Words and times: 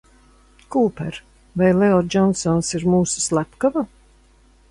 Kūper, 0.75 1.19
vai 1.61 1.67
Leo 1.81 1.99
Džonsons 2.15 2.73
ir 2.79 2.87
mūsu 2.95 3.25
slepkava? 3.29 3.85